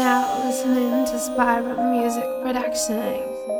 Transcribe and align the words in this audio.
now 0.00 0.42
listening 0.46 1.04
to 1.04 1.18
Spiral 1.18 1.92
Music 1.92 2.24
Productions. 2.42 3.59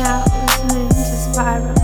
Now 0.00 0.24
listening 0.24 0.88
to 0.88 0.94
Spiral 0.94 1.79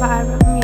listening 0.00 0.59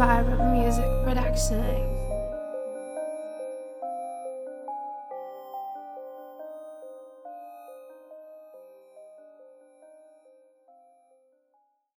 Spiral 0.00 0.50
Music 0.54 0.86
Production. 1.04 1.99